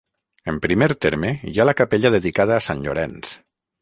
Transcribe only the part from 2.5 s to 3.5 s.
a Sant Llorenç.